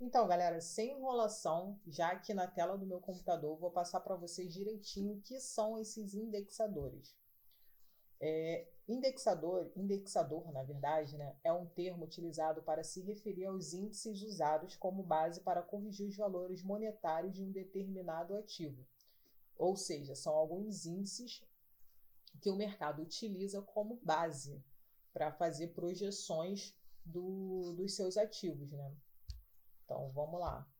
Então, 0.00 0.28
galera, 0.28 0.60
sem 0.60 0.92
enrolação, 0.92 1.76
já 1.84 2.10
aqui 2.10 2.32
na 2.32 2.46
tela 2.46 2.78
do 2.78 2.86
meu 2.86 3.00
computador, 3.00 3.58
vou 3.58 3.72
passar 3.72 3.98
para 3.98 4.14
vocês 4.14 4.54
direitinho 4.54 5.14
o 5.14 5.20
que 5.20 5.40
são 5.40 5.76
esses 5.76 6.14
indexadores. 6.14 7.16
É, 8.20 8.68
indexador, 8.88 9.72
indexador, 9.74 10.52
na 10.52 10.62
verdade, 10.62 11.18
né, 11.18 11.36
é 11.42 11.52
um 11.52 11.66
termo 11.66 12.04
utilizado 12.04 12.62
para 12.62 12.84
se 12.84 13.00
referir 13.00 13.46
aos 13.46 13.72
índices 13.72 14.22
usados 14.22 14.76
como 14.76 15.02
base 15.02 15.40
para 15.40 15.62
corrigir 15.62 16.06
os 16.06 16.16
valores 16.16 16.62
monetários 16.62 17.34
de 17.34 17.42
um 17.42 17.50
determinado 17.50 18.36
ativo. 18.36 18.86
Ou 19.56 19.76
seja, 19.76 20.14
são 20.14 20.32
alguns 20.32 20.86
índices 20.86 21.44
que 22.40 22.50
o 22.50 22.56
mercado 22.56 23.02
utiliza 23.02 23.60
como 23.62 23.96
base 23.96 24.62
para 25.12 25.32
fazer 25.32 25.74
projeções 25.74 26.72
do, 27.04 27.72
dos 27.76 27.96
seus 27.96 28.16
ativos. 28.16 28.70
Né? 28.70 28.92
Então, 29.88 30.10
vamos 30.10 30.38
lá. 30.38 30.70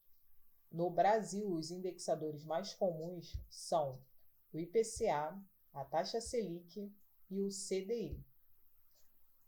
No 0.70 0.90
Brasil, 0.90 1.50
os 1.50 1.70
indexadores 1.70 2.44
mais 2.44 2.74
comuns 2.74 3.32
são 3.48 4.04
o 4.52 4.58
IPCA, 4.58 5.42
a 5.72 5.84
taxa 5.86 6.20
Selic 6.20 6.94
e 7.30 7.40
o 7.40 7.48
CDI. 7.48 8.22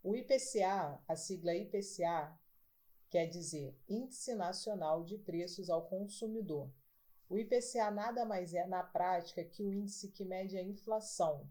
O 0.01 0.15
IPCA, 0.15 0.99
a 1.07 1.15
sigla 1.15 1.53
IPCA, 1.53 2.35
quer 3.07 3.27
dizer 3.27 3.79
Índice 3.87 4.33
Nacional 4.33 5.03
de 5.03 5.19
Preços 5.19 5.69
ao 5.69 5.85
Consumidor. 5.87 6.73
O 7.29 7.37
IPCA 7.37 7.91
nada 7.91 8.25
mais 8.25 8.55
é, 8.55 8.65
na 8.65 8.81
prática, 8.81 9.45
que 9.45 9.61
o 9.61 9.71
índice 9.71 10.09
que 10.09 10.25
mede 10.25 10.57
a 10.57 10.63
inflação, 10.63 11.47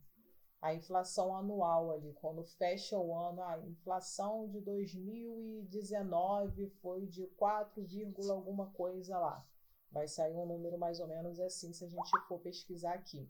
a 0.60 0.74
inflação 0.74 1.34
anual 1.34 1.90
ali, 1.90 2.12
quando 2.14 2.44
fecha 2.44 2.98
o 2.98 3.14
ano, 3.14 3.42
a 3.42 3.58
inflação 3.60 4.46
de 4.46 4.60
2019 4.60 6.68
foi 6.82 7.06
de 7.06 7.26
4, 7.28 7.82
alguma 8.30 8.70
coisa 8.72 9.18
lá. 9.18 9.46
Vai 9.90 10.06
sair 10.06 10.36
um 10.36 10.46
número 10.46 10.78
mais 10.78 11.00
ou 11.00 11.08
menos 11.08 11.40
assim 11.40 11.72
se 11.72 11.84
a 11.84 11.88
gente 11.88 12.10
for 12.28 12.38
pesquisar 12.40 12.92
aqui. 12.92 13.26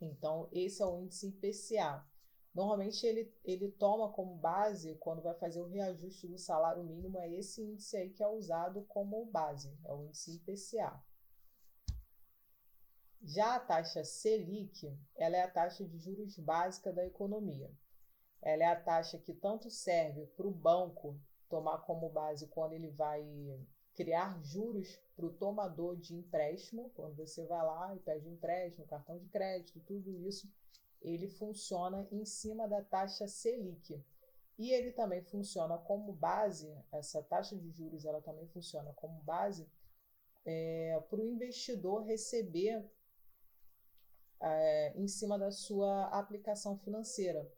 Então, 0.00 0.48
esse 0.52 0.82
é 0.82 0.86
o 0.86 1.00
índice 1.00 1.28
IPCA. 1.28 2.04
Normalmente 2.52 3.06
ele, 3.06 3.32
ele 3.44 3.70
toma 3.70 4.12
como 4.12 4.36
base, 4.36 4.96
quando 4.96 5.22
vai 5.22 5.34
fazer 5.34 5.60
o 5.60 5.68
reajuste 5.68 6.26
do 6.26 6.38
salário 6.38 6.82
mínimo, 6.82 7.18
é 7.18 7.32
esse 7.32 7.62
índice 7.62 7.96
aí 7.96 8.10
que 8.10 8.22
é 8.22 8.28
usado 8.28 8.82
como 8.88 9.24
base, 9.26 9.72
é 9.84 9.92
o 9.92 10.04
índice 10.04 10.34
IPCA. 10.34 11.00
Já 13.22 13.56
a 13.56 13.60
taxa 13.60 14.04
Selic, 14.04 14.96
ela 15.16 15.36
é 15.36 15.42
a 15.42 15.50
taxa 15.50 15.84
de 15.84 15.98
juros 15.98 16.38
básica 16.38 16.92
da 16.92 17.04
economia. 17.04 17.70
Ela 18.40 18.62
é 18.62 18.66
a 18.66 18.80
taxa 18.80 19.18
que 19.18 19.34
tanto 19.34 19.70
serve 19.70 20.26
para 20.36 20.46
o 20.46 20.52
banco 20.52 21.20
tomar 21.48 21.78
como 21.78 22.08
base 22.08 22.46
quando 22.48 22.74
ele 22.74 22.90
vai 22.90 23.24
criar 23.94 24.40
juros 24.44 24.96
para 25.16 25.26
o 25.26 25.32
tomador 25.32 25.96
de 25.96 26.14
empréstimo, 26.14 26.90
quando 26.94 27.16
você 27.16 27.44
vai 27.46 27.64
lá 27.64 27.94
e 27.96 27.98
pede 27.98 28.28
empréstimo, 28.28 28.86
cartão 28.86 29.18
de 29.18 29.26
crédito, 29.28 29.80
tudo 29.80 30.16
isso, 30.28 30.48
ele 31.02 31.28
funciona 31.28 32.06
em 32.12 32.24
cima 32.24 32.68
da 32.68 32.80
taxa 32.82 33.26
Selic. 33.26 34.00
E 34.56 34.70
ele 34.72 34.92
também 34.92 35.22
funciona 35.22 35.76
como 35.78 36.12
base, 36.12 36.72
essa 36.92 37.22
taxa 37.22 37.56
de 37.56 37.70
juros 37.70 38.04
ela 38.04 38.20
também 38.20 38.46
funciona 38.46 38.92
como 38.94 39.20
base 39.22 39.68
é, 40.44 41.00
para 41.08 41.20
o 41.20 41.26
investidor 41.26 42.04
receber 42.04 42.84
é, 44.40 44.92
em 44.96 45.08
cima 45.08 45.38
da 45.38 45.50
sua 45.50 46.06
aplicação 46.06 46.78
financeira. 46.78 47.50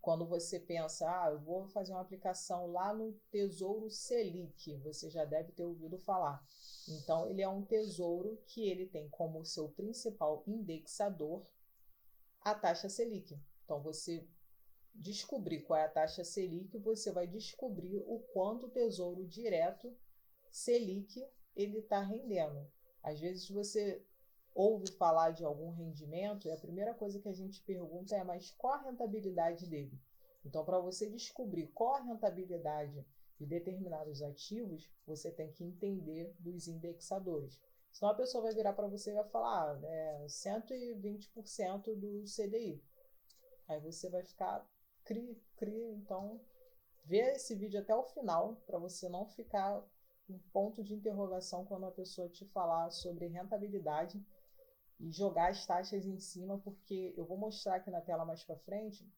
Quando 0.00 0.26
você 0.26 0.60
pensa, 0.60 1.08
ah, 1.08 1.30
eu 1.30 1.40
vou 1.40 1.66
fazer 1.68 1.92
uma 1.92 2.02
aplicação 2.02 2.70
lá 2.70 2.92
no 2.92 3.12
Tesouro 3.30 3.88
Selic, 3.88 4.76
você 4.78 5.08
já 5.08 5.24
deve 5.24 5.52
ter 5.52 5.64
ouvido 5.64 5.98
falar. 5.98 6.44
Então, 6.88 7.26
ele 7.30 7.40
é 7.40 7.48
um 7.48 7.64
tesouro 7.64 8.38
que 8.46 8.68
ele 8.68 8.86
tem 8.86 9.08
como 9.08 9.44
seu 9.46 9.70
principal 9.70 10.44
indexador 10.46 11.42
a 12.42 12.54
taxa 12.54 12.90
Selic. 12.90 13.34
Então, 13.64 13.80
você 13.80 14.28
descobrir 14.94 15.62
qual 15.62 15.80
é 15.80 15.86
a 15.86 15.90
taxa 15.90 16.22
Selic, 16.22 16.76
você 16.78 17.10
vai 17.10 17.26
descobrir 17.26 17.98
o 18.06 18.18
quanto 18.32 18.66
o 18.66 18.70
tesouro 18.70 19.26
direto 19.26 19.96
Selic 20.50 21.26
ele 21.56 21.78
está 21.78 22.00
rendendo. 22.00 22.70
Às 23.02 23.20
vezes 23.20 23.48
você 23.48 24.04
ouve 24.54 24.90
falar 24.92 25.32
de 25.32 25.44
algum 25.44 25.70
rendimento, 25.70 26.46
e 26.46 26.52
a 26.52 26.56
primeira 26.56 26.94
coisa 26.94 27.18
que 27.18 27.28
a 27.28 27.34
gente 27.34 27.62
pergunta 27.62 28.14
é: 28.14 28.22
mas 28.22 28.50
qual 28.52 28.74
a 28.74 28.82
rentabilidade 28.82 29.66
dele? 29.66 29.98
Então, 30.44 30.64
para 30.64 30.78
você 30.78 31.08
descobrir 31.08 31.66
qual 31.68 31.94
a 31.94 32.02
rentabilidade 32.02 33.04
de 33.36 33.46
determinados 33.46 34.22
ativos, 34.22 34.90
você 35.06 35.30
tem 35.30 35.50
que 35.50 35.64
entender 35.64 36.34
dos 36.38 36.68
indexadores. 36.68 37.60
Senão 37.90 38.12
a 38.12 38.16
pessoa 38.16 38.42
vai 38.42 38.54
virar 38.54 38.72
para 38.72 38.88
você 38.88 39.10
e 39.10 39.14
vai 39.14 39.24
falar 39.24 39.72
ah, 39.72 39.80
é 39.84 40.26
120% 40.26 41.94
do 41.94 42.24
CDI. 42.24 42.82
Aí 43.68 43.80
você 43.80 44.10
vai 44.10 44.22
ficar 44.22 44.68
cri, 45.04 45.40
cri. 45.56 45.92
Então, 45.92 46.40
vê 47.04 47.32
esse 47.32 47.54
vídeo 47.54 47.80
até 47.80 47.94
o 47.94 48.02
final 48.02 48.56
para 48.66 48.78
você 48.78 49.08
não 49.08 49.26
ficar 49.26 49.82
um 50.28 50.38
ponto 50.52 50.82
de 50.82 50.94
interrogação 50.94 51.64
quando 51.64 51.86
a 51.86 51.92
pessoa 51.92 52.28
te 52.28 52.44
falar 52.46 52.90
sobre 52.90 53.26
rentabilidade 53.26 54.24
e 55.00 55.10
jogar 55.10 55.50
as 55.50 55.66
taxas 55.66 56.06
em 56.06 56.18
cima, 56.18 56.58
porque 56.58 57.14
eu 57.16 57.24
vou 57.24 57.36
mostrar 57.36 57.76
aqui 57.76 57.90
na 57.90 58.00
tela 58.00 58.24
mais 58.24 58.44
para 58.44 58.56
frente 58.58 59.08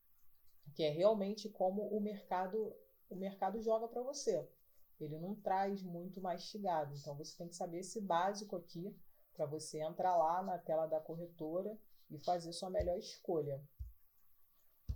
que 0.75 0.83
é 0.83 0.91
realmente 0.91 1.49
como 1.49 1.87
o 1.89 2.01
mercado 2.01 2.75
o 3.09 3.15
mercado 3.15 3.63
joga 3.63 3.87
para 3.87 4.03
você. 4.03 4.49
Ele 4.99 5.19
não 5.19 5.35
traz 5.37 5.83
muito 5.83 6.21
mastigado, 6.21 6.95
então 6.95 7.15
você 7.15 7.37
tem 7.37 7.49
que 7.49 7.55
saber 7.55 7.79
esse 7.79 8.01
básico 8.01 8.57
aqui 8.57 8.97
para 9.33 9.47
você 9.47 9.81
entrar 9.81 10.17
lá 10.17 10.43
na 10.43 10.59
tela 10.59 10.87
da 10.87 10.99
corretora 10.99 11.79
e 12.11 12.19
fazer 12.19 12.53
sua 12.53 12.71
melhor 12.71 12.99
escolha. 12.99 13.63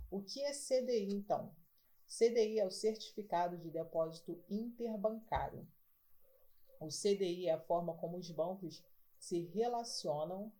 O 0.09 0.21
que 0.21 0.41
é 0.41 0.51
CDI 0.51 1.13
então? 1.13 1.55
CDI 2.07 2.59
é 2.59 2.65
o 2.65 2.71
Certificado 2.71 3.57
de 3.57 3.71
Depósito 3.71 4.43
Interbancário. 4.49 5.65
O 6.79 6.87
CDI 6.87 7.47
é 7.47 7.53
a 7.53 7.61
forma 7.61 7.95
como 7.95 8.17
os 8.17 8.29
bancos 8.31 8.83
se 9.17 9.39
relacionam 9.53 10.51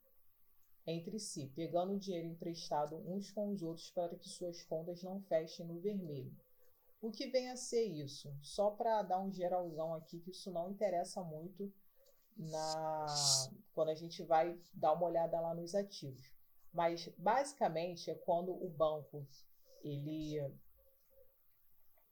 entre 0.86 1.20
si, 1.20 1.52
pegando 1.56 1.98
dinheiro 1.98 2.28
emprestado 2.28 2.98
uns 3.08 3.32
com 3.32 3.52
os 3.52 3.62
outros 3.62 3.92
para 3.92 4.16
que 4.16 4.30
suas 4.30 4.64
contas 4.64 5.04
não 5.04 5.22
fechem 5.22 5.66
no 5.66 5.80
vermelho. 5.80 6.36
O 7.02 7.12
que 7.12 7.28
vem 7.28 7.50
a 7.50 7.56
ser 7.56 7.84
isso? 7.84 8.32
Só 8.42 8.72
para 8.72 9.02
dar 9.02 9.20
um 9.20 9.32
geralzão 9.32 9.94
aqui, 9.94 10.20
que 10.20 10.32
isso 10.32 10.52
não 10.52 10.70
interessa 10.70 11.24
muito 11.24 11.72
na 12.38 13.06
quando 13.74 13.90
a 13.90 13.96
gente 13.96 14.24
vai 14.24 14.60
dar 14.74 14.94
uma 14.94 15.08
olhada 15.08 15.40
lá 15.40 15.54
nos 15.54 15.74
ativos. 15.76 16.32
Mas 16.74 17.08
basicamente 17.18 18.10
é 18.10 18.16
quando 18.16 18.52
o 18.52 18.70
banco 18.70 19.28
ele 19.84 20.40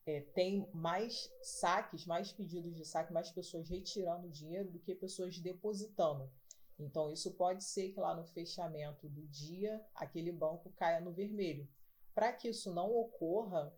é, 0.06 0.22
tem 0.34 0.68
mais 0.74 1.32
saques, 1.42 2.06
mais 2.06 2.32
pedidos 2.32 2.76
de 2.76 2.84
saque, 2.84 3.14
mais 3.14 3.32
pessoas 3.32 3.70
retirando 3.70 4.30
dinheiro 4.30 4.72
do 4.72 4.80
que 4.80 4.96
pessoas 4.96 5.40
depositando. 5.40 6.30
Então, 6.80 7.12
isso 7.12 7.32
pode 7.34 7.64
ser 7.64 7.92
que 7.92 8.00
lá 8.00 8.16
no 8.16 8.26
fechamento 8.26 9.10
do 9.10 9.28
dia 9.28 9.86
aquele 9.94 10.32
banco 10.32 10.72
caia 10.72 11.02
no 11.02 11.12
vermelho. 11.12 11.68
Para 12.16 12.32
que 12.32 12.48
isso 12.48 12.74
não 12.74 12.90
ocorra, 12.96 13.74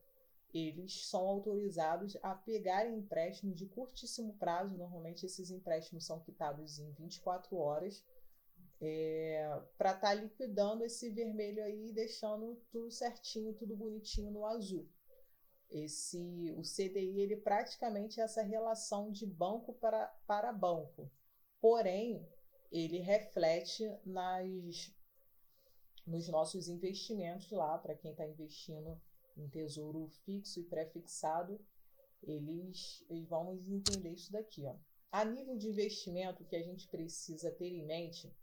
eles 0.53 1.07
são 1.07 1.27
autorizados 1.27 2.15
a 2.21 2.35
pegarem 2.35 2.97
empréstimos 2.97 3.57
de 3.57 3.65
curtíssimo 3.65 4.33
prazo. 4.37 4.77
Normalmente, 4.77 5.25
esses 5.25 5.49
empréstimos 5.49 6.05
são 6.05 6.19
quitados 6.19 6.77
em 6.77 6.91
24 6.91 7.57
horas. 7.57 8.05
É, 8.79 9.61
para 9.77 9.91
estar 9.91 10.07
tá 10.07 10.13
liquidando 10.13 10.83
esse 10.83 11.09
vermelho 11.09 11.63
aí, 11.63 11.91
deixando 11.93 12.55
tudo 12.71 12.91
certinho, 12.91 13.53
tudo 13.53 13.75
bonitinho 13.75 14.31
no 14.31 14.45
azul. 14.45 14.87
Esse, 15.69 16.53
o 16.57 16.63
CDI 16.63 17.21
ele 17.21 17.37
praticamente 17.37 18.19
é 18.19 18.23
essa 18.23 18.41
relação 18.41 19.11
de 19.11 19.25
banco 19.25 19.73
para, 19.73 20.07
para 20.27 20.51
banco. 20.51 21.09
Porém, 21.61 22.27
ele 22.71 22.99
reflete 22.99 23.83
nas, 24.05 24.93
nos 26.07 26.27
nossos 26.29 26.67
investimentos 26.67 27.51
lá, 27.51 27.77
para 27.77 27.95
quem 27.95 28.11
está 28.11 28.25
investindo 28.25 28.99
em 29.37 29.49
tesouro 29.49 30.07
fixo 30.23 30.59
e 30.59 30.63
pré-fixado, 30.63 31.59
eles, 32.23 33.03
eles 33.09 33.27
vão 33.27 33.53
entender 33.53 34.11
isso 34.11 34.31
daqui. 34.31 34.65
Ó. 34.65 34.75
A 35.11 35.25
nível 35.25 35.57
de 35.57 35.67
investimento, 35.67 36.43
o 36.43 36.45
que 36.45 36.55
a 36.55 36.63
gente 36.63 36.87
precisa 36.87 37.51
ter 37.51 37.67
em 37.67 37.85
mente 37.85 38.33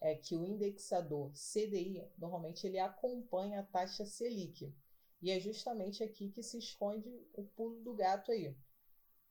é 0.00 0.14
que 0.14 0.36
o 0.36 0.44
indexador 0.44 1.32
CDI, 1.32 2.08
normalmente 2.18 2.66
ele 2.66 2.78
acompanha 2.78 3.60
a 3.60 3.64
taxa 3.64 4.04
Selic. 4.04 4.74
E 5.20 5.30
é 5.30 5.38
justamente 5.38 6.02
aqui 6.02 6.28
que 6.30 6.42
se 6.42 6.58
esconde 6.58 7.08
o 7.34 7.44
pulo 7.44 7.80
do 7.82 7.94
gato 7.94 8.32
aí. 8.32 8.56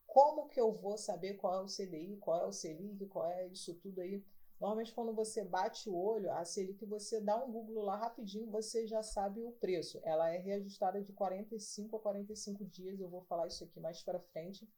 Como 0.05 0.47
que 0.47 0.59
eu 0.59 0.73
vou 0.73 0.97
saber 0.97 1.35
qual 1.35 1.59
é 1.59 1.63
o 1.63 1.67
CDI, 1.67 2.17
qual 2.17 2.41
é 2.41 2.45
o 2.45 2.51
Selic, 2.51 3.05
qual 3.07 3.29
é 3.29 3.47
isso 3.47 3.73
tudo 3.75 3.99
aí? 3.99 4.23
Normalmente, 4.61 4.93
quando 4.93 5.11
você 5.11 5.43
bate 5.43 5.89
o 5.89 5.95
olho, 5.95 6.31
a 6.31 6.45
Selic, 6.45 6.85
você 6.85 7.19
dá 7.19 7.35
um 7.43 7.51
Google 7.51 7.83
lá 7.83 7.95
rapidinho, 7.95 8.51
você 8.51 8.85
já 8.85 9.01
sabe 9.01 9.41
o 9.41 9.51
preço. 9.53 9.99
Ela 10.03 10.29
é 10.29 10.37
reajustada 10.37 11.01
de 11.01 11.11
45 11.13 11.95
a 11.95 11.99
45 11.99 12.63
dias, 12.65 12.99
eu 12.99 13.09
vou 13.09 13.23
falar 13.23 13.47
isso 13.47 13.63
aqui 13.63 13.79
mais 13.79 14.03
para 14.03 14.19
frente. 14.19 14.69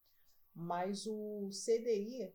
mas 0.56 1.08
o 1.08 1.50
CDI 1.50 2.34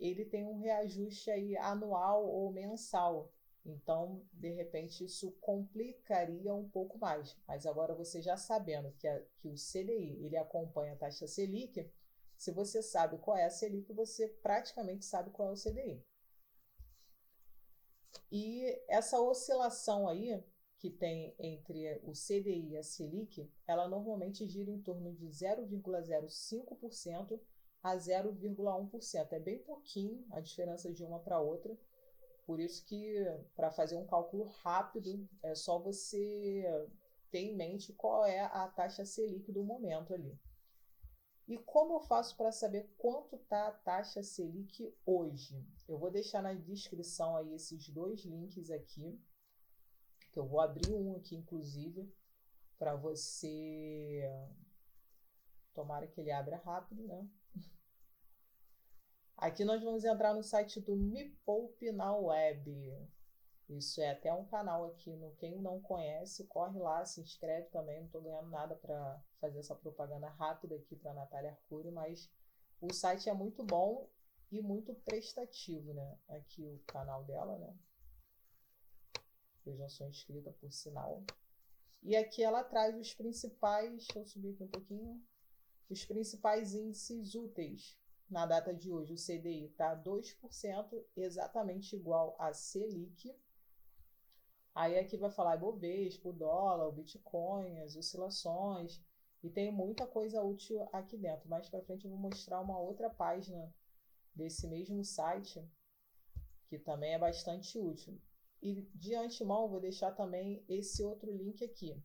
ele 0.00 0.24
tem 0.24 0.44
um 0.44 0.58
reajuste 0.58 1.30
aí 1.30 1.56
anual 1.58 2.26
ou 2.26 2.52
mensal. 2.52 3.32
Então, 3.64 4.22
de 4.32 4.50
repente, 4.50 5.04
isso 5.04 5.30
complicaria 5.40 6.54
um 6.54 6.68
pouco 6.68 6.98
mais. 6.98 7.36
Mas 7.46 7.66
agora 7.66 7.94
você 7.94 8.22
já 8.22 8.36
sabendo 8.36 8.92
que, 8.98 9.06
a, 9.06 9.22
que 9.36 9.48
o 9.48 9.54
CDI 9.54 10.24
ele 10.24 10.36
acompanha 10.36 10.94
a 10.94 10.96
taxa 10.96 11.28
Selic, 11.28 11.88
se 12.36 12.50
você 12.52 12.82
sabe 12.82 13.18
qual 13.18 13.36
é 13.36 13.44
a 13.44 13.50
Selic, 13.50 13.92
você 13.92 14.28
praticamente 14.28 15.04
sabe 15.04 15.30
qual 15.30 15.50
é 15.50 15.52
o 15.52 15.56
CDI. 15.56 16.02
E 18.30 18.78
essa 18.88 19.20
oscilação 19.20 20.06
aí 20.06 20.42
que 20.78 20.90
tem 20.90 21.34
entre 21.38 22.00
o 22.04 22.12
CDI 22.12 22.72
e 22.72 22.76
a 22.76 22.82
Selic, 22.82 23.50
ela 23.66 23.88
normalmente 23.88 24.46
gira 24.46 24.70
em 24.70 24.80
torno 24.80 25.12
de 25.12 25.26
0,05% 25.26 27.40
a 27.82 27.96
0,1%. 27.96 29.32
É 29.32 29.40
bem 29.40 29.58
pouquinho 29.58 30.24
a 30.30 30.40
diferença 30.40 30.92
de 30.92 31.02
uma 31.02 31.18
para 31.18 31.40
outra. 31.40 31.76
Por 32.46 32.60
isso 32.60 32.84
que 32.86 33.14
para 33.56 33.70
fazer 33.70 33.96
um 33.96 34.06
cálculo 34.06 34.44
rápido 34.62 35.28
é 35.42 35.54
só 35.54 35.78
você 35.78 36.64
ter 37.30 37.40
em 37.40 37.56
mente 37.56 37.92
qual 37.92 38.24
é 38.24 38.40
a 38.40 38.68
taxa 38.68 39.04
Selic 39.04 39.52
do 39.52 39.64
momento 39.64 40.14
ali. 40.14 40.38
E 41.48 41.56
como 41.56 41.94
eu 41.94 42.00
faço 42.00 42.36
para 42.36 42.52
saber 42.52 42.92
quanto 42.98 43.36
está 43.36 43.68
a 43.68 43.72
taxa 43.72 44.22
Selic 44.22 44.94
hoje? 45.06 45.66
Eu 45.88 45.98
vou 45.98 46.10
deixar 46.10 46.42
na 46.42 46.52
descrição 46.52 47.36
aí 47.36 47.54
esses 47.54 47.88
dois 47.88 48.20
links 48.20 48.70
aqui, 48.70 49.18
que 50.30 50.38
eu 50.38 50.46
vou 50.46 50.60
abrir 50.60 50.92
um 50.92 51.16
aqui 51.16 51.34
inclusive 51.34 52.14
para 52.78 52.94
você 52.94 54.22
tomara 55.72 56.06
que 56.06 56.20
ele 56.20 56.30
abra 56.30 56.58
rápido, 56.58 57.02
né? 57.04 57.26
Aqui 59.34 59.64
nós 59.64 59.82
vamos 59.82 60.04
entrar 60.04 60.34
no 60.34 60.42
site 60.42 60.80
do 60.82 60.96
Me 60.96 61.30
Poupe 61.46 61.90
na 61.92 62.14
Web. 62.14 63.08
Isso 63.68 64.00
é 64.00 64.10
até 64.10 64.32
um 64.32 64.46
canal 64.46 64.86
aqui, 64.86 65.14
no 65.16 65.34
quem 65.36 65.60
não 65.60 65.80
conhece, 65.80 66.46
corre 66.46 66.78
lá, 66.78 67.04
se 67.04 67.20
inscreve 67.20 67.68
também. 67.68 67.98
Não 67.98 68.06
estou 68.06 68.22
ganhando 68.22 68.48
nada 68.48 68.74
para 68.74 69.22
fazer 69.40 69.58
essa 69.58 69.74
propaganda 69.74 70.28
rápida 70.28 70.74
aqui 70.74 70.96
para 70.96 71.12
Natália 71.12 71.50
Arcuri, 71.50 71.90
mas 71.90 72.30
o 72.80 72.92
site 72.92 73.28
é 73.28 73.34
muito 73.34 73.62
bom 73.62 74.08
e 74.50 74.62
muito 74.62 74.94
prestativo, 74.94 75.92
né? 75.92 76.18
Aqui 76.28 76.64
o 76.64 76.78
canal 76.86 77.24
dela, 77.24 77.58
né? 77.58 77.76
Eu 79.66 79.76
já 79.76 79.88
sou 79.88 80.08
inscrita 80.08 80.50
por 80.52 80.72
sinal. 80.72 81.22
E 82.02 82.16
aqui 82.16 82.42
ela 82.42 82.64
traz 82.64 82.96
os 82.96 83.12
principais, 83.12 83.90
deixa 83.90 84.18
eu 84.18 84.24
subir 84.24 84.54
aqui 84.54 84.62
um 84.62 84.68
pouquinho, 84.68 85.22
os 85.90 86.04
principais 86.04 86.74
índices 86.74 87.34
úteis 87.34 87.98
na 88.30 88.46
data 88.46 88.72
de 88.74 88.90
hoje. 88.90 89.12
O 89.12 89.16
CDI 89.16 89.66
está 89.66 89.96
2%, 89.96 91.04
exatamente 91.16 91.96
igual 91.96 92.36
a 92.38 92.52
Selic. 92.52 93.34
Aí 94.74 94.98
aqui 94.98 95.16
vai 95.16 95.30
falar 95.30 95.56
Ibovespa, 95.56 96.28
o 96.28 96.32
dólar, 96.32 96.88
o 96.88 96.92
Bitcoin, 96.92 97.80
as 97.80 97.96
oscilações. 97.96 99.02
E 99.42 99.50
tem 99.50 99.72
muita 99.72 100.06
coisa 100.06 100.42
útil 100.42 100.88
aqui 100.92 101.16
dentro. 101.16 101.48
Mais 101.48 101.68
para 101.68 101.82
frente 101.82 102.04
eu 102.04 102.10
vou 102.10 102.18
mostrar 102.18 102.60
uma 102.60 102.78
outra 102.78 103.08
página 103.08 103.72
desse 104.34 104.66
mesmo 104.68 105.04
site, 105.04 105.64
que 106.66 106.78
também 106.78 107.14
é 107.14 107.18
bastante 107.18 107.78
útil. 107.78 108.20
E 108.60 108.82
de 108.94 109.14
antemão 109.14 109.68
vou 109.68 109.80
deixar 109.80 110.12
também 110.12 110.64
esse 110.68 111.02
outro 111.04 111.30
link 111.30 111.64
aqui, 111.64 112.00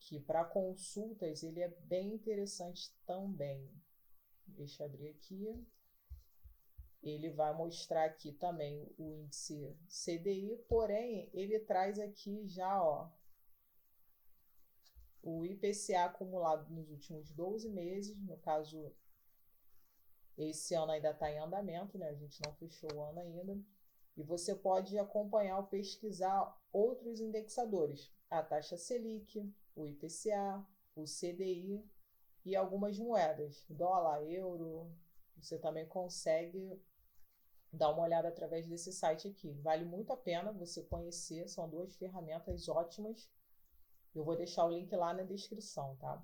que 0.00 0.18
para 0.18 0.44
consultas 0.44 1.42
ele 1.44 1.60
é 1.60 1.68
bem 1.68 2.14
interessante 2.14 2.92
também. 3.06 3.72
Deixa 4.46 4.82
eu 4.82 4.86
abrir 4.86 5.08
aqui 5.08 5.64
ele 7.02 7.30
vai 7.30 7.52
mostrar 7.54 8.04
aqui 8.04 8.32
também 8.32 8.88
o 8.96 9.10
índice 9.10 9.76
CDI, 9.88 10.56
porém 10.68 11.28
ele 11.32 11.58
traz 11.58 11.98
aqui 11.98 12.46
já 12.46 12.80
ó, 12.82 13.10
o 15.22 15.44
IPCA 15.44 16.04
acumulado 16.04 16.70
nos 16.70 16.90
últimos 16.90 17.30
12 17.30 17.68
meses, 17.70 18.16
no 18.24 18.36
caso 18.38 18.94
esse 20.38 20.74
ano 20.74 20.92
ainda 20.92 21.10
está 21.10 21.30
em 21.30 21.38
andamento, 21.38 21.98
né? 21.98 22.08
a 22.08 22.14
gente 22.14 22.40
não 22.44 22.54
fechou 22.54 22.92
o 22.94 23.02
ano 23.02 23.20
ainda, 23.20 23.60
e 24.16 24.22
você 24.22 24.54
pode 24.54 24.96
acompanhar 24.98 25.58
ou 25.58 25.66
pesquisar 25.66 26.56
outros 26.72 27.20
indexadores, 27.20 28.12
a 28.30 28.42
taxa 28.42 28.76
Selic, 28.76 29.52
o 29.74 29.86
IPCA, 29.86 30.64
o 30.94 31.04
CDI 31.04 31.84
e 32.44 32.54
algumas 32.54 32.98
moedas, 32.98 33.64
dólar, 33.68 34.22
euro, 34.24 34.90
você 35.36 35.58
também 35.58 35.86
consegue 35.86 36.80
dá 37.72 37.88
uma 37.88 38.02
olhada 38.02 38.28
através 38.28 38.66
desse 38.66 38.92
site 38.92 39.28
aqui. 39.28 39.50
Vale 39.62 39.84
muito 39.84 40.12
a 40.12 40.16
pena 40.16 40.52
você 40.52 40.82
conhecer, 40.82 41.48
são 41.48 41.68
duas 41.68 41.96
ferramentas 41.96 42.68
ótimas. 42.68 43.30
Eu 44.14 44.24
vou 44.24 44.36
deixar 44.36 44.66
o 44.66 44.70
link 44.70 44.94
lá 44.94 45.14
na 45.14 45.22
descrição, 45.22 45.96
tá? 45.96 46.22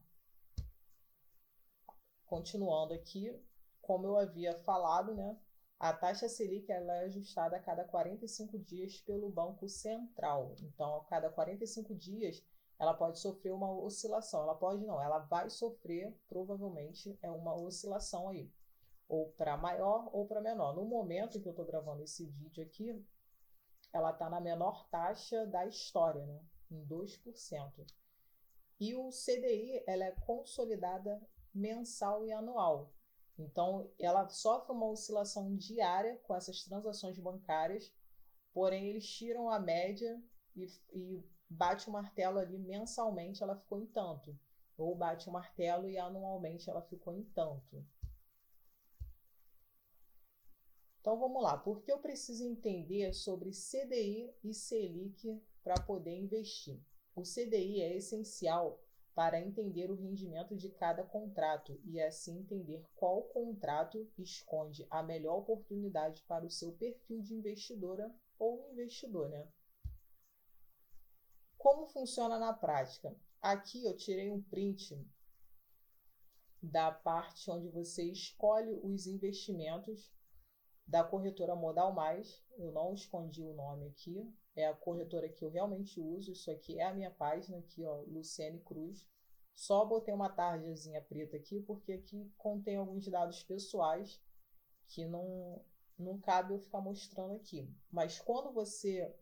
Continuando 2.26 2.92
aqui, 2.92 3.34
como 3.80 4.06
eu 4.06 4.18
havia 4.18 4.54
falado, 4.58 5.14
né? 5.14 5.40
A 5.80 5.92
taxa 5.92 6.28
Selic 6.28 6.70
ela 6.70 6.92
é 6.96 7.04
ajustada 7.04 7.56
a 7.56 7.62
cada 7.62 7.84
45 7.84 8.58
dias 8.58 9.00
pelo 9.00 9.30
Banco 9.30 9.68
Central. 9.68 10.54
Então, 10.60 10.96
a 10.96 11.04
cada 11.04 11.30
45 11.30 11.94
dias, 11.94 12.44
ela 12.78 12.92
pode 12.92 13.18
sofrer 13.20 13.52
uma 13.52 13.70
oscilação. 13.70 14.42
Ela 14.42 14.56
pode 14.56 14.84
não, 14.84 15.00
ela 15.00 15.20
vai 15.20 15.48
sofrer, 15.48 16.12
provavelmente, 16.28 17.16
é 17.22 17.30
uma 17.30 17.54
oscilação 17.54 18.28
aí 18.28 18.50
ou 19.08 19.32
para 19.32 19.56
maior 19.56 20.10
ou 20.12 20.26
para 20.26 20.40
menor. 20.40 20.75
No 20.75 20.84
momento 20.84 21.40
que 21.40 21.49
eu 21.49 21.52
estou 21.52 21.64
gravando 21.64 22.02
esse 22.02 22.26
vídeo 22.26 22.62
aqui, 22.62 23.05
ela 23.93 24.10
está 24.10 24.28
na 24.28 24.40
menor 24.40 24.87
taxa 24.88 25.46
da 25.46 25.66
história, 25.66 26.25
né? 26.26 26.40
em 26.70 26.87
2%. 26.87 27.87
E 28.81 28.94
o 28.94 29.08
CDI 29.08 29.82
ela 29.87 30.05
é 30.05 30.12
consolidada 30.12 31.20
mensal 31.55 32.25
e 32.25 32.32
anual. 32.32 32.93
Então, 33.38 33.90
ela 33.99 34.28
sofre 34.28 34.72
uma 34.72 34.87
oscilação 34.87 35.55
diária 35.56 36.19
com 36.25 36.34
essas 36.34 36.62
transações 36.64 37.19
bancárias, 37.19 37.93
porém, 38.52 38.88
eles 38.88 39.08
tiram 39.08 39.49
a 39.49 39.58
média 39.58 40.20
e, 40.56 40.66
e 40.93 41.25
bate 41.49 41.88
o 41.88 41.93
martelo 41.93 42.38
ali 42.38 42.58
mensalmente, 42.58 43.43
ela 43.43 43.56
ficou 43.56 43.81
em 43.81 43.87
tanto. 43.87 44.38
Ou 44.76 44.94
bate 44.94 45.28
o 45.28 45.32
martelo 45.32 45.88
e 45.88 45.99
anualmente 45.99 46.69
ela 46.69 46.82
ficou 46.82 47.14
em 47.14 47.25
tanto. 47.25 47.84
Então 51.00 51.19
vamos 51.19 51.43
lá, 51.43 51.56
por 51.56 51.81
que 51.82 51.93
eu 51.93 51.98
preciso 51.98 52.44
entender 52.44 53.12
sobre 53.12 53.50
CDI 53.50 54.34
e 54.44 54.52
Selic 54.52 55.40
para 55.62 55.81
poder 55.82 56.17
investir? 56.17 56.81
O 57.14 57.22
CDI 57.22 57.81
é 57.81 57.96
essencial 57.96 58.81
para 59.14 59.40
entender 59.40 59.90
o 59.90 59.96
rendimento 59.96 60.55
de 60.55 60.70
cada 60.70 61.02
contrato 61.02 61.81
e 61.84 62.00
assim 62.00 62.38
entender 62.38 62.84
qual 62.94 63.22
contrato 63.24 64.08
esconde 64.17 64.86
a 64.88 65.02
melhor 65.02 65.38
oportunidade 65.38 66.22
para 66.28 66.46
o 66.46 66.50
seu 66.50 66.72
perfil 66.72 67.20
de 67.20 67.34
investidora 67.34 68.14
ou 68.38 68.70
investidor, 68.70 69.28
né? 69.28 69.48
Como 71.56 71.86
funciona 71.86 72.38
na 72.38 72.52
prática? 72.52 73.12
Aqui 73.43 73.84
eu 73.84 73.96
tirei 73.96 74.31
um 74.31 74.40
print 74.40 75.05
da 76.62 76.93
parte 76.93 77.50
onde 77.50 77.69
você 77.69 78.05
escolhe 78.05 78.78
os 78.84 79.08
investimentos 79.08 80.12
da 80.88 81.04
corretora 81.04 81.54
Modal 81.54 81.92
Mais. 81.92 82.42
Eu 82.56 82.72
não 82.72 82.94
escondi 82.94 83.44
o 83.44 83.52
nome 83.52 83.86
aqui. 83.88 84.26
É 84.56 84.66
a 84.66 84.74
corretora 84.74 85.28
que 85.28 85.44
eu 85.44 85.50
realmente 85.50 86.00
uso. 86.00 86.32
Isso 86.32 86.50
aqui 86.50 86.80
é 86.80 86.84
a 86.84 86.94
minha 86.94 87.10
página 87.10 87.58
aqui, 87.58 87.84
ó, 87.84 88.00
Luciane 88.08 88.58
Cruz. 88.60 89.06
Só 89.54 89.84
botei 89.84 90.14
uma 90.14 90.30
tarjazinha 90.30 91.02
preta 91.02 91.36
aqui 91.36 91.60
porque 91.60 91.92
aqui 91.92 92.32
contém 92.38 92.76
alguns 92.76 93.06
dados 93.08 93.42
pessoais 93.42 94.20
que 94.88 95.06
não 95.06 95.62
não 95.98 96.16
cabe 96.16 96.54
eu 96.54 96.60
ficar 96.60 96.80
mostrando 96.80 97.34
aqui. 97.34 97.68
Mas 97.90 98.20
quando 98.20 98.52
você 98.52 99.12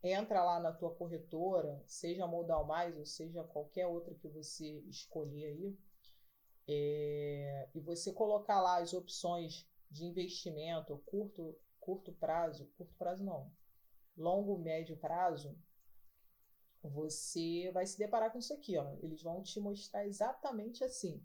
entra 0.00 0.44
lá 0.44 0.60
na 0.60 0.72
tua 0.72 0.94
corretora, 0.94 1.82
seja 1.86 2.24
Modal 2.24 2.64
Mais 2.64 2.96
ou 2.96 3.04
seja 3.04 3.42
qualquer 3.42 3.88
outra 3.88 4.14
que 4.14 4.28
você 4.28 4.78
escolher 4.82 5.46
aí, 5.46 5.76
é, 6.68 7.68
e 7.74 7.80
você 7.80 8.12
colocar 8.12 8.60
lá 8.60 8.78
as 8.78 8.94
opções 8.94 9.68
de 9.94 10.04
investimento 10.04 10.98
curto, 11.06 11.56
curto 11.78 12.12
prazo, 12.14 12.66
curto 12.76 12.94
prazo 12.96 13.22
não, 13.22 13.50
longo, 14.16 14.58
médio 14.58 14.96
prazo, 14.96 15.56
você 16.82 17.70
vai 17.72 17.86
se 17.86 17.96
deparar 17.96 18.30
com 18.30 18.38
isso 18.38 18.52
aqui, 18.52 18.76
ó. 18.76 18.92
Eles 19.00 19.22
vão 19.22 19.42
te 19.42 19.58
mostrar 19.60 20.06
exatamente 20.06 20.84
assim 20.84 21.24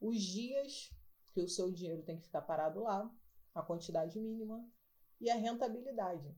os 0.00 0.20
dias 0.20 0.90
que 1.32 1.40
o 1.40 1.48
seu 1.48 1.70
dinheiro 1.70 2.02
tem 2.02 2.18
que 2.18 2.24
ficar 2.24 2.42
parado 2.42 2.82
lá, 2.82 3.08
a 3.54 3.62
quantidade 3.62 4.18
mínima 4.18 4.66
e 5.20 5.30
a 5.30 5.36
rentabilidade, 5.36 6.34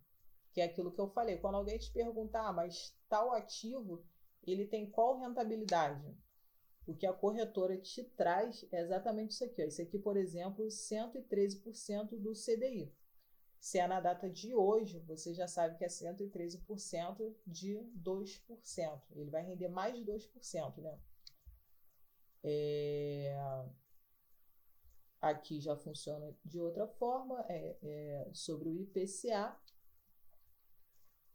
que 0.53 0.61
é 0.61 0.65
aquilo 0.65 0.93
que 0.93 1.01
eu 1.01 1.09
falei. 1.09 1.39
Quando 1.39 1.57
alguém 1.57 1.79
te 1.79 1.93
perguntar, 1.93 2.49
ah, 2.49 2.53
mas 2.53 2.97
tal 3.09 3.33
ativo 3.33 4.05
ele 4.43 4.67
tem 4.67 4.91
qual 4.91 5.19
rentabilidade? 5.19 6.17
O 6.89 6.95
que 6.95 7.07
a 7.07 7.13
corretora 7.13 7.77
te 7.77 8.03
traz 8.03 8.67
é 8.73 8.81
exatamente 8.81 9.33
isso 9.33 9.45
aqui. 9.45 9.63
Ó. 9.63 9.67
Isso 9.67 9.83
aqui, 9.83 9.99
por 9.99 10.17
exemplo, 10.17 10.67
113% 10.67 12.19
do 12.19 12.33
CDI. 12.33 12.91
Se 13.61 13.79
é 13.79 13.87
na 13.87 14.01
data 14.01 14.31
de 14.31 14.55
hoje, 14.55 14.99
você 15.01 15.35
já 15.35 15.47
sabe 15.47 15.77
que 15.77 15.85
é 15.85 15.89
113% 15.89 17.37
de 17.47 17.77
2%. 18.03 19.03
Ele 19.11 19.31
vai 19.31 19.45
render 19.45 19.69
mais 19.69 19.95
de 19.97 20.05
2%, 20.11 20.81
né? 20.81 20.99
É... 22.43 23.37
Aqui 25.21 25.61
já 25.61 25.77
funciona 25.77 26.35
de 26.43 26.59
outra 26.59 26.87
forma, 26.87 27.45
é, 27.51 27.77
é 27.83 28.31
sobre 28.33 28.71
o 28.71 28.77
IPCA, 28.81 29.61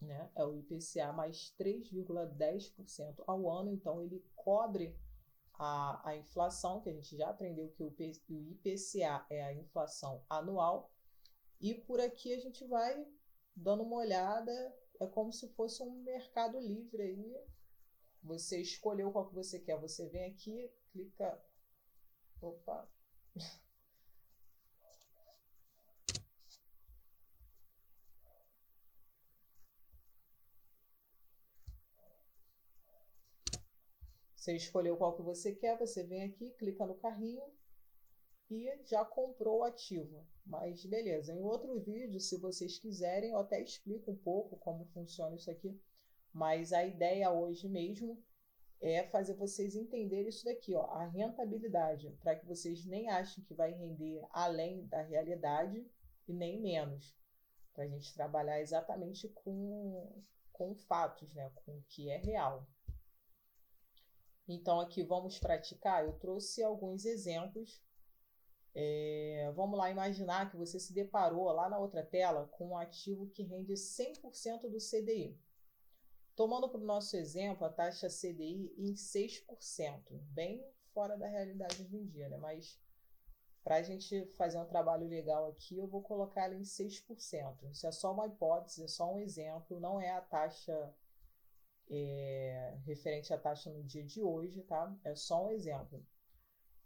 né? 0.01 0.31
É 0.35 0.43
o 0.43 0.55
IPCA 0.55 1.13
mais 1.13 1.53
3,10% 1.59 3.23
ao 3.27 3.51
ano, 3.51 3.71
então 3.71 4.01
ele 4.01 4.25
cobre 4.35 4.97
a, 5.53 6.09
a 6.09 6.15
inflação, 6.15 6.81
que 6.81 6.89
a 6.89 6.93
gente 6.93 7.15
já 7.17 7.29
aprendeu 7.29 7.69
que 7.69 7.83
o, 7.83 7.87
o 7.87 8.51
IPCA 8.51 9.25
é 9.29 9.43
a 9.43 9.53
inflação 9.53 10.23
anual, 10.29 10.91
e 11.59 11.73
por 11.73 11.99
aqui 11.99 12.33
a 12.33 12.39
gente 12.39 12.65
vai 12.65 13.05
dando 13.55 13.83
uma 13.83 13.97
olhada, 13.97 14.51
é 14.99 15.07
como 15.07 15.31
se 15.31 15.47
fosse 15.49 15.81
um 15.81 16.03
mercado 16.03 16.59
livre 16.59 17.01
aí. 17.01 17.37
Você 18.23 18.61
escolheu 18.61 19.11
qual 19.11 19.27
que 19.27 19.35
você 19.35 19.59
quer. 19.59 19.79
Você 19.79 20.07
vem 20.09 20.25
aqui, 20.25 20.71
clica. 20.91 21.41
Opa! 22.41 22.89
Você 34.43 34.57
escolheu 34.57 34.97
qual 34.97 35.15
que 35.15 35.21
você 35.21 35.55
quer, 35.55 35.77
você 35.77 36.03
vem 36.03 36.23
aqui, 36.23 36.51
clica 36.57 36.85
no 36.85 36.95
carrinho 36.95 37.41
e 38.51 38.77
já 38.83 39.05
comprou 39.05 39.59
o 39.59 39.63
ativo. 39.63 40.27
Mas 40.45 40.85
beleza, 40.85 41.33
em 41.33 41.41
outro 41.41 41.79
vídeo, 41.79 42.19
se 42.19 42.37
vocês 42.37 42.77
quiserem, 42.77 43.31
eu 43.31 43.37
até 43.37 43.61
explico 43.61 44.11
um 44.11 44.17
pouco 44.17 44.57
como 44.57 44.83
funciona 44.87 45.33
isso 45.33 45.49
aqui. 45.49 45.81
Mas 46.33 46.73
a 46.73 46.83
ideia 46.83 47.31
hoje 47.31 47.69
mesmo 47.69 48.21
é 48.81 49.07
fazer 49.07 49.35
vocês 49.35 49.77
entenderem 49.77 50.27
isso 50.27 50.43
daqui, 50.43 50.75
ó, 50.75 50.87
a 50.87 51.05
rentabilidade, 51.05 52.09
para 52.21 52.35
que 52.35 52.45
vocês 52.45 52.85
nem 52.85 53.07
achem 53.07 53.45
que 53.45 53.53
vai 53.53 53.71
render 53.71 54.27
além 54.29 54.85
da 54.87 55.01
realidade 55.03 55.89
e 56.27 56.33
nem 56.33 56.59
menos. 56.59 57.15
Para 57.73 57.85
a 57.85 57.87
gente 57.87 58.13
trabalhar 58.13 58.59
exatamente 58.59 59.29
com, 59.29 60.21
com 60.51 60.75
fatos, 60.75 61.33
né, 61.33 61.49
com 61.63 61.77
o 61.77 61.83
que 61.87 62.09
é 62.09 62.17
real. 62.17 62.67
Então, 64.47 64.79
aqui 64.79 65.03
vamos 65.03 65.39
praticar. 65.39 66.05
Eu 66.05 66.13
trouxe 66.13 66.63
alguns 66.63 67.05
exemplos 67.05 67.81
é, 68.75 69.51
vamos 69.55 69.77
lá 69.77 69.91
imaginar 69.91 70.49
que 70.49 70.57
você 70.57 70.79
se 70.79 70.93
deparou 70.93 71.43
lá 71.51 71.69
na 71.69 71.77
outra 71.77 72.03
tela 72.03 72.47
com 72.53 72.69
um 72.69 72.77
ativo 72.77 73.27
que 73.29 73.43
rende 73.43 73.73
100% 73.73 74.61
do 74.61 74.77
CDI. 74.77 75.37
Tomando 76.35 76.67
para 76.67 76.81
o 76.81 76.85
nosso 76.85 77.15
exemplo 77.15 77.65
a 77.65 77.69
taxa 77.69 78.07
CDI 78.07 78.73
em 78.75 78.93
6%, 78.95 80.01
bem 80.31 80.65
fora 80.91 81.15
da 81.15 81.27
realidade 81.27 81.83
hoje 81.83 81.95
em 81.95 82.05
dia, 82.07 82.27
né? 82.29 82.37
mas 82.37 82.79
para 83.63 83.75
a 83.75 83.81
gente 83.83 84.25
fazer 84.33 84.57
um 84.57 84.65
trabalho 84.65 85.07
legal 85.07 85.47
aqui, 85.47 85.77
eu 85.77 85.87
vou 85.87 86.01
colocar 86.01 86.45
ela 86.45 86.55
em 86.55 86.63
6%. 86.63 87.71
Isso 87.71 87.85
é 87.85 87.91
só 87.91 88.11
uma 88.11 88.25
hipótese, 88.25 88.83
é 88.83 88.87
só 88.87 89.13
um 89.13 89.19
exemplo, 89.19 89.79
não 89.79 90.01
é 90.01 90.11
a 90.11 90.21
taxa 90.21 90.93
é, 91.89 92.77
referente 92.85 93.33
à 93.33 93.37
taxa 93.37 93.71
no 93.71 93.83
dia 93.83 94.03
de 94.03 94.21
hoje, 94.21 94.61
tá? 94.63 94.95
É 95.03 95.15
só 95.15 95.45
um 95.47 95.51
exemplo 95.51 96.05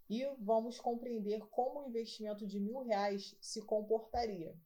e 0.10 0.26
vamos 0.40 0.80
compreender 0.80 1.46
como 1.50 1.82
o 1.82 1.88
investimento 1.88 2.48
de 2.48 2.60
mil 2.60 2.82
reais 2.84 3.36
se 3.42 3.62
comportaria 3.62 4.58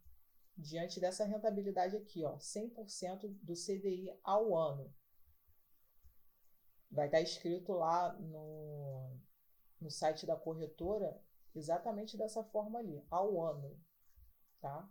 diante 0.55 0.99
dessa 0.99 1.25
rentabilidade 1.25 1.95
aqui, 1.97 2.23
ó, 2.23 2.37
100% 2.37 3.27
do 3.41 3.53
CDI 3.53 4.15
ao 4.23 4.55
ano. 4.55 4.93
Vai 6.91 7.07
estar 7.07 7.21
escrito 7.21 7.71
lá 7.71 8.13
no, 8.19 9.17
no 9.79 9.89
site 9.89 10.25
da 10.25 10.35
corretora 10.35 11.19
exatamente 11.55 12.17
dessa 12.17 12.43
forma 12.43 12.79
ali, 12.79 13.03
ao 13.09 13.41
ano, 13.41 13.79
tá? 14.59 14.87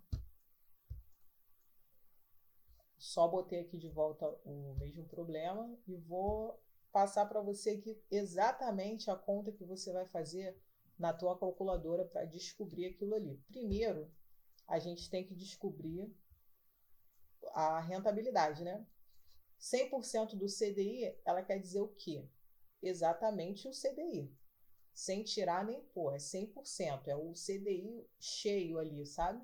Só 3.00 3.26
botei 3.26 3.60
aqui 3.60 3.78
de 3.78 3.88
volta 3.88 4.28
o 4.44 4.74
mesmo 4.74 5.08
problema 5.08 5.74
e 5.88 5.96
vou 5.96 6.62
passar 6.92 7.24
para 7.24 7.40
você 7.40 7.70
aqui 7.70 7.98
exatamente 8.10 9.10
a 9.10 9.16
conta 9.16 9.50
que 9.50 9.64
você 9.64 9.90
vai 9.90 10.06
fazer 10.08 10.54
na 10.98 11.10
tua 11.10 11.38
calculadora 11.38 12.04
para 12.04 12.26
descobrir 12.26 12.84
aquilo 12.84 13.14
ali. 13.14 13.42
Primeiro, 13.48 14.12
a 14.68 14.78
gente 14.78 15.08
tem 15.08 15.26
que 15.26 15.34
descobrir 15.34 16.14
a 17.54 17.80
rentabilidade, 17.80 18.62
né? 18.62 18.86
100% 19.58 20.36
do 20.36 20.46
CDI, 20.46 21.18
ela 21.24 21.42
quer 21.42 21.58
dizer 21.58 21.80
o 21.80 21.88
quê? 21.88 22.28
Exatamente 22.82 23.66
o 23.66 23.72
CDI. 23.72 24.30
Sem 24.92 25.24
tirar 25.24 25.64
nem 25.64 25.82
pôr, 25.94 26.12
é 26.12 26.18
100%, 26.18 27.08
é 27.08 27.16
o 27.16 27.32
CDI 27.32 28.06
cheio 28.18 28.78
ali, 28.78 29.06
sabe? 29.06 29.42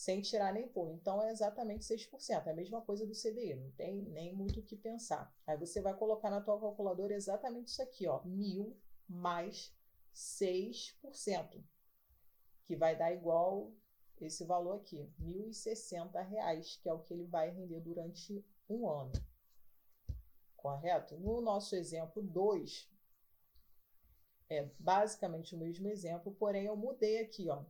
Sem 0.00 0.22
tirar 0.22 0.54
nem 0.54 0.66
pôr. 0.66 0.94
Então 0.94 1.22
é 1.22 1.30
exatamente 1.30 1.84
6%, 1.84 2.46
é 2.46 2.50
a 2.50 2.54
mesma 2.54 2.80
coisa 2.80 3.06
do 3.06 3.12
CDI, 3.12 3.54
não 3.54 3.70
tem 3.72 4.00
nem 4.00 4.34
muito 4.34 4.60
o 4.60 4.62
que 4.62 4.74
pensar. 4.74 5.30
Aí 5.46 5.58
você 5.58 5.82
vai 5.82 5.94
colocar 5.94 6.30
na 6.30 6.40
tua 6.40 6.58
calculadora 6.58 7.12
exatamente 7.12 7.68
isso 7.68 7.82
aqui, 7.82 8.06
ó, 8.08 8.24
mil 8.24 8.74
mais 9.06 9.76
6%, 10.14 11.62
que 12.64 12.74
vai 12.76 12.96
dar 12.96 13.12
igual 13.12 13.74
esse 14.18 14.42
valor 14.42 14.76
aqui, 14.76 15.02
R$ 15.18 15.50
1.060, 15.50 16.80
que 16.80 16.88
é 16.88 16.92
o 16.94 17.00
que 17.00 17.12
ele 17.12 17.26
vai 17.26 17.50
render 17.50 17.80
durante 17.80 18.42
um 18.70 18.88
ano. 18.88 19.12
Correto? 20.56 21.18
No 21.18 21.42
nosso 21.42 21.76
exemplo 21.76 22.22
2, 22.22 22.90
é 24.48 24.64
basicamente 24.78 25.54
o 25.54 25.58
mesmo 25.58 25.88
exemplo, 25.88 26.34
porém 26.36 26.64
eu 26.64 26.76
mudei 26.76 27.18
aqui, 27.18 27.50
ó. 27.50 27.66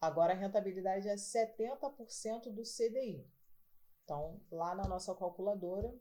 Agora 0.00 0.32
a 0.32 0.36
rentabilidade 0.36 1.08
é 1.08 1.14
70% 1.14 2.50
do 2.50 2.62
CDI. 2.62 3.28
Então, 4.02 4.40
lá 4.50 4.74
na 4.74 4.88
nossa 4.88 5.14
calculadora, 5.14 5.94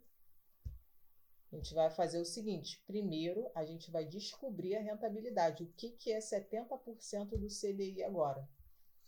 a 1.51 1.55
gente 1.55 1.73
vai 1.73 1.89
fazer 1.89 2.19
o 2.19 2.25
seguinte: 2.25 2.81
primeiro, 2.87 3.51
a 3.53 3.65
gente 3.65 3.91
vai 3.91 4.05
descobrir 4.05 4.75
a 4.75 4.81
rentabilidade. 4.81 5.63
O 5.63 5.73
que, 5.73 5.89
que 5.91 6.13
é 6.13 6.19
70% 6.19 7.37
do 7.37 7.47
CDI 7.47 8.03
agora? 8.03 8.47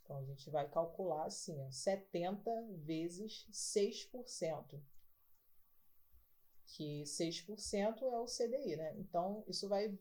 Então, 0.03 0.17
a 0.17 0.23
gente 0.23 0.49
vai 0.49 0.69
calcular 0.69 1.23
assim: 1.25 1.57
ó, 1.61 1.71
70 1.71 2.51
vezes 2.79 3.47
6%. 3.49 4.81
Que 6.65 7.03
6% 7.03 8.03
é 8.03 8.19
o 8.19 8.25
CDI, 8.25 8.75
né? 8.75 8.93
Então, 8.97 9.45
isso 9.47 9.69
vai 9.69 9.97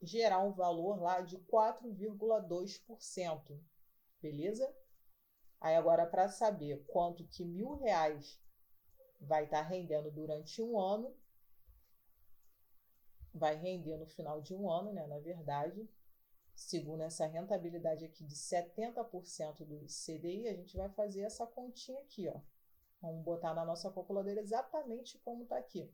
gerar 0.00 0.40
um 0.40 0.52
valor 0.52 0.98
lá 1.00 1.20
de 1.20 1.36
4,2%. 1.38 3.60
Beleza? 4.20 4.74
Aí 5.60 5.74
agora 5.76 6.06
para 6.06 6.28
saber 6.28 6.84
quanto 6.86 7.26
que 7.28 7.44
mil 7.44 7.76
reais 7.76 8.40
vai 9.20 9.44
estar 9.44 9.62
tá 9.62 9.68
rendendo 9.68 10.10
durante 10.10 10.62
um 10.62 10.78
ano, 10.78 11.14
vai 13.32 13.54
render 13.56 13.96
no 13.98 14.06
final 14.06 14.40
de 14.40 14.54
um 14.54 14.70
ano, 14.70 14.92
né? 14.92 15.06
Na 15.06 15.18
verdade, 15.18 15.88
segundo 16.54 17.02
essa 17.02 17.26
rentabilidade 17.26 18.04
aqui 18.04 18.24
de 18.24 18.34
70% 18.34 19.64
do 19.64 19.86
CDI, 19.86 20.48
a 20.48 20.54
gente 20.54 20.76
vai 20.76 20.88
fazer 20.90 21.20
essa 21.22 21.46
continha 21.46 22.00
aqui, 22.00 22.28
ó. 22.28 22.40
Vamos 23.00 23.24
botar 23.24 23.54
na 23.54 23.64
nossa 23.64 23.90
calculadora 23.90 24.40
exatamente 24.40 25.18
como 25.20 25.44
está 25.44 25.56
aqui. 25.58 25.90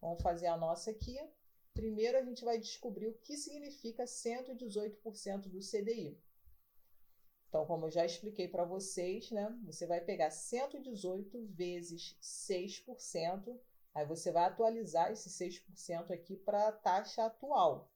Vamos 0.00 0.22
fazer 0.22 0.46
a 0.46 0.56
nossa 0.56 0.90
aqui. 0.90 1.18
Primeiro 1.72 2.18
a 2.18 2.22
gente 2.22 2.44
vai 2.44 2.58
descobrir 2.58 3.08
o 3.08 3.18
que 3.18 3.36
significa 3.36 4.04
118% 4.04 5.48
do 5.48 5.60
CDI. 5.60 6.18
Então, 7.48 7.66
como 7.66 7.86
eu 7.86 7.90
já 7.90 8.04
expliquei 8.04 8.48
para 8.48 8.64
vocês, 8.64 9.30
né, 9.30 9.56
você 9.64 9.86
vai 9.86 10.00
pegar 10.00 10.30
118 10.30 11.46
vezes 11.46 12.18
6%, 12.20 13.56
aí 13.94 14.04
você 14.04 14.32
vai 14.32 14.44
atualizar 14.44 15.12
esse 15.12 15.30
6% 15.30 16.10
aqui 16.10 16.36
para 16.36 16.66
a 16.66 16.72
taxa 16.72 17.24
atual, 17.24 17.88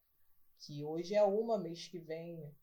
que 0.61 0.85
hoje 0.85 1.15
é 1.15 1.25
uma, 1.25 1.59
mês 1.59 1.89
que 1.89 1.99
vem 1.99 2.55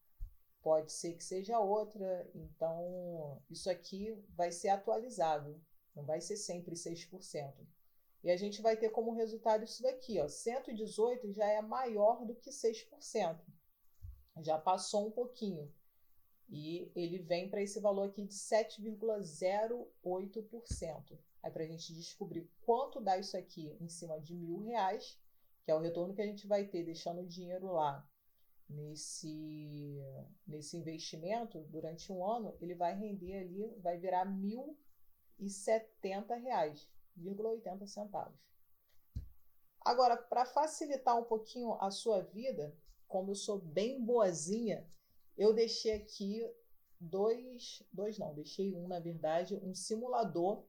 pode 0.65 0.91
ser 0.91 1.13
que 1.13 1.23
seja 1.23 1.57
outra, 1.59 2.27
então 2.33 3.39
isso 3.51 3.69
aqui 3.69 4.19
vai 4.29 4.51
ser 4.51 4.69
atualizado, 4.69 5.63
não 5.95 6.03
vai 6.03 6.19
ser 6.19 6.37
sempre 6.37 6.73
6%. 6.73 7.53
E 8.23 8.31
a 8.31 8.35
gente 8.35 8.63
vai 8.63 8.75
ter 8.75 8.89
como 8.89 9.13
resultado 9.13 9.63
isso 9.63 9.83
daqui, 9.83 10.19
ó, 10.19 10.27
118 10.27 11.31
já 11.31 11.45
é 11.45 11.61
maior 11.61 12.25
do 12.25 12.33
que 12.33 12.49
6%, 12.49 13.39
já 14.41 14.57
passou 14.57 15.07
um 15.07 15.11
pouquinho. 15.11 15.71
E 16.49 16.91
ele 16.95 17.19
vem 17.19 17.47
para 17.47 17.61
esse 17.61 17.79
valor 17.79 18.09
aqui 18.09 18.25
de 18.25 18.33
7,08%. 18.33 21.19
Aí 21.43 21.51
para 21.51 21.63
a 21.63 21.67
gente 21.67 21.93
descobrir 21.93 22.49
quanto 22.65 22.99
dá 22.99 23.19
isso 23.19 23.37
aqui 23.37 23.77
em 23.79 23.87
cima 23.87 24.19
de 24.19 24.33
mil 24.33 24.63
reais, 24.63 25.21
que 25.63 25.69
é 25.69 25.75
o 25.75 25.79
retorno 25.79 26.15
que 26.15 26.23
a 26.23 26.27
gente 26.27 26.47
vai 26.47 26.65
ter 26.65 26.83
deixando 26.83 27.21
o 27.21 27.27
dinheiro 27.27 27.71
lá 27.71 28.03
nesse, 28.69 30.01
nesse 30.47 30.77
investimento 30.77 31.59
durante 31.69 32.11
um 32.11 32.25
ano, 32.25 32.55
ele 32.59 32.73
vai 32.75 32.97
render 32.97 33.37
ali, 33.37 33.75
vai 33.79 33.97
virar 33.97 34.23
R$ 34.23 34.31
1.070,80 35.39 37.87
centavos. 37.87 38.39
Agora, 39.81 40.17
para 40.17 40.45
facilitar 40.45 41.19
um 41.19 41.25
pouquinho 41.25 41.73
a 41.79 41.91
sua 41.91 42.21
vida, 42.21 42.75
como 43.07 43.31
eu 43.31 43.35
sou 43.35 43.59
bem 43.59 44.03
boazinha, 44.03 44.87
eu 45.37 45.53
deixei 45.53 45.93
aqui 45.93 46.41
dois, 46.99 47.83
dois 47.91 48.17
não, 48.17 48.33
deixei 48.33 48.73
um 48.73 48.87
na 48.87 48.99
verdade, 48.99 49.55
um 49.55 49.75
simulador 49.75 50.65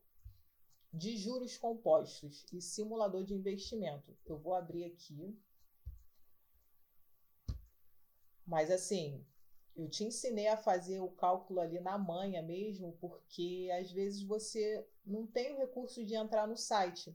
de 0.92 1.16
juros 1.16 1.56
compostos 1.56 2.44
e 2.52 2.60
simulador 2.60 3.24
de 3.24 3.34
investimento. 3.34 4.16
Eu 4.24 4.38
vou 4.38 4.54
abrir 4.54 4.84
aqui. 4.84 5.38
Mas 8.46 8.70
assim, 8.70 9.26
eu 9.74 9.88
te 9.88 10.04
ensinei 10.04 10.48
a 10.48 10.56
fazer 10.56 11.00
o 11.00 11.10
cálculo 11.10 11.60
ali 11.60 11.80
na 11.80 11.98
manha 11.98 12.42
mesmo, 12.42 12.96
porque 13.00 13.68
às 13.78 13.90
vezes 13.90 14.22
você 14.22 14.86
não 15.04 15.26
tem 15.26 15.52
o 15.52 15.58
recurso 15.58 16.04
de 16.04 16.14
entrar 16.14 16.46
no 16.46 16.56
site. 16.56 17.14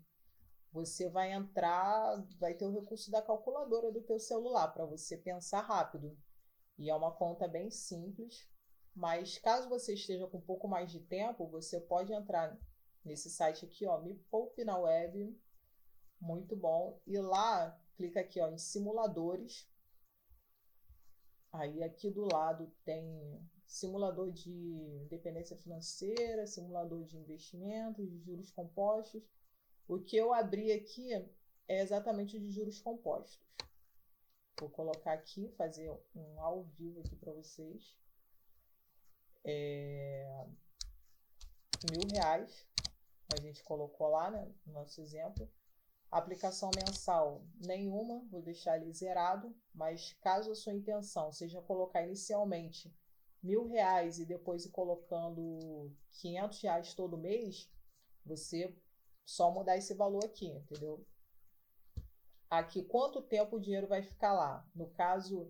Você 0.72 1.10
vai 1.10 1.34
entrar, 1.34 2.24
vai 2.40 2.54
ter 2.54 2.66
o 2.66 2.72
recurso 2.72 3.12
da 3.12 3.22
calculadora 3.22 3.92
do 3.92 4.02
teu 4.02 4.20
celular 4.20 4.70
para 4.70 4.86
você 4.86 5.18
pensar 5.18 5.62
rápido. 5.62 6.18
E 6.78 6.90
é 6.90 6.96
uma 6.96 7.12
conta 7.12 7.48
bem 7.48 7.70
simples, 7.70 8.48
mas 8.96 9.38
caso 9.38 9.70
você 9.70 9.94
esteja 9.94 10.28
com 10.28 10.38
um 10.38 10.42
pouco 10.42 10.68
mais 10.68 10.92
de 10.92 11.00
tempo, 11.00 11.48
você 11.48 11.80
pode 11.80 12.14
entrar 12.14 12.58
nesse 13.04 13.30
site 13.30 13.66
aqui, 13.66 13.86
ó, 13.86 14.00
Me 14.02 14.16
Poupe 14.30 14.64
na 14.64 14.78
Web, 14.78 15.38
muito 16.20 16.56
bom. 16.56 17.00
E 17.06 17.18
lá, 17.20 17.78
clica 17.96 18.22
aqui, 18.22 18.40
ó, 18.40 18.50
em 18.50 18.58
simuladores. 18.58 19.71
Aí 21.54 21.84
aqui 21.84 22.10
do 22.10 22.26
lado 22.32 22.72
tem 22.86 23.40
simulador 23.66 24.32
de 24.32 24.52
independência 25.04 25.58
financeira, 25.58 26.48
simulador 26.48 27.04
de 27.04 27.18
investimentos, 27.18 28.10
de 28.10 28.20
juros 28.20 28.52
compostos. 28.52 29.24
O 29.88 30.00
que 30.00 30.16
eu 30.16 30.34
abri 30.34 30.72
aqui 30.72 31.14
é 31.14 31.82
exatamente 31.82 32.40
de 32.40 32.50
juros 32.52 32.80
compostos. 32.80 33.40
Vou 34.60 34.70
colocar 34.70 35.14
aqui, 35.14 35.50
fazer 35.58 35.92
um 36.16 36.42
ao 36.42 36.64
vivo 36.64 37.00
aqui 37.00 37.16
para 37.16 37.34
vocês. 37.34 37.96
É, 39.44 40.46
mil 41.90 42.08
reais, 42.12 42.66
a 43.34 43.42
gente 43.42 43.64
colocou 43.64 44.10
lá, 44.10 44.30
né, 44.30 44.54
no 44.66 44.74
nosso 44.74 45.02
exemplo. 45.02 45.50
Aplicação 46.12 46.70
mensal 46.76 47.42
nenhuma, 47.66 48.24
vou 48.30 48.42
deixar 48.42 48.78
ele 48.78 48.94
zerado, 48.94 49.56
mas 49.74 50.14
caso 50.22 50.52
a 50.52 50.56
sua 50.56 50.74
intenção 50.74 51.32
seja 51.32 51.62
colocar 51.62 52.04
inicialmente 52.04 52.94
mil 53.42 53.66
reais 53.66 54.20
e 54.20 54.26
depois 54.26 54.66
ir 54.66 54.72
colocando 54.72 55.90
500 56.12 56.62
reais 56.62 56.94
todo 56.94 57.18
mês, 57.18 57.72
você 58.26 58.76
só 59.26 59.50
mudar 59.52 59.78
esse 59.78 59.94
valor 59.94 60.26
aqui, 60.26 60.48
entendeu? 60.48 61.04
aqui 62.52 62.84
quanto 62.84 63.22
tempo 63.22 63.56
o 63.56 63.60
dinheiro 63.60 63.88
vai 63.88 64.04
ficar 64.04 64.34
lá. 64.34 64.68
No 64.76 64.90
caso, 64.90 65.50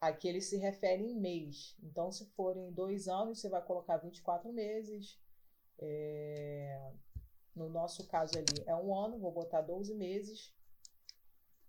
aqui 0.00 0.26
ele 0.26 0.40
se 0.40 0.56
refere 0.56 1.02
em 1.04 1.14
mês. 1.14 1.76
Então, 1.82 2.10
se 2.10 2.24
forem 2.30 2.72
dois 2.72 3.06
anos, 3.06 3.38
você 3.38 3.50
vai 3.50 3.62
colocar 3.62 3.98
24 3.98 4.50
meses. 4.50 5.20
É... 5.78 6.90
No 7.58 7.68
nosso 7.68 8.06
caso 8.06 8.38
ali 8.38 8.62
é 8.66 8.74
um 8.76 8.94
ano, 8.94 9.18
vou 9.18 9.32
botar 9.32 9.60
12 9.60 9.92
meses. 9.94 10.54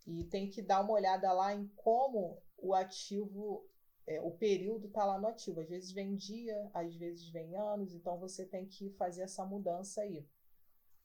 E 0.05 0.23
tem 0.23 0.47
que 0.49 0.61
dar 0.61 0.81
uma 0.81 0.93
olhada 0.93 1.31
lá 1.33 1.53
em 1.53 1.67
como 1.75 2.41
o 2.57 2.73
ativo, 2.73 3.67
é, 4.05 4.21
o 4.21 4.31
período 4.31 4.87
está 4.87 5.03
lá 5.03 5.19
no 5.19 5.27
ativo. 5.27 5.59
Às 5.59 5.67
vezes 5.67 5.91
vem 5.91 6.15
dia, 6.15 6.69
às 6.73 6.95
vezes 6.95 7.27
vem 7.29 7.55
anos, 7.55 7.93
então 7.93 8.17
você 8.19 8.45
tem 8.45 8.67
que 8.67 8.91
fazer 8.91 9.23
essa 9.23 9.43
mudança 9.43 10.01
aí. 10.01 10.27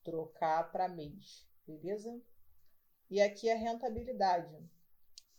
Trocar 0.03 0.71
para 0.71 0.89
mês, 0.89 1.49
beleza? 1.67 2.21
E 3.11 3.21
aqui 3.21 3.51
a 3.51 3.57
rentabilidade. 3.57 4.55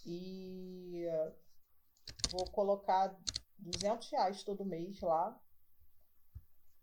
e 0.05 1.05
vou 2.31 2.45
colocar 2.51 3.13
200 3.59 4.09
reais 4.09 4.41
todo 4.43 4.65
mês 4.65 5.01
lá 5.01 5.37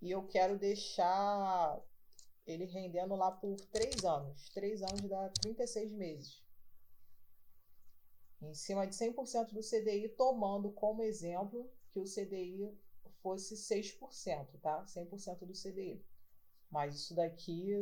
e 0.01 0.11
eu 0.11 0.27
quero 0.27 0.59
deixar 0.59 1.81
ele 2.47 2.65
rendendo 2.65 3.15
lá 3.15 3.31
por 3.31 3.57
3 3.73 4.05
anos. 4.05 4.49
3 4.51 4.83
anos 4.83 5.09
dá 5.09 5.29
36 5.41 5.93
meses 5.93 6.49
em 8.41 8.55
cima 8.55 8.87
de 8.87 8.95
100% 8.95 9.53
do 9.53 9.61
CDI, 9.61 10.09
tomando 10.11 10.71
como 10.71 11.03
exemplo 11.03 11.71
que 11.91 11.99
o 11.99 12.05
CDI 12.05 12.73
fosse 13.21 13.57
6%, 13.57 14.61
tá? 14.61 14.85
100% 14.85 15.41
do 15.41 15.53
CDI. 15.53 16.05
Mas 16.71 16.95
isso 16.95 17.15
daqui 17.15 17.73